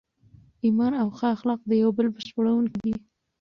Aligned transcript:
ایمان 0.65 0.93
او 1.01 1.07
ښه 1.17 1.27
اخلاق 1.35 1.59
د 1.67 1.71
یو 1.81 1.89
بل 1.97 2.07
بشپړونکي 2.15 2.77
دي. 2.85 2.93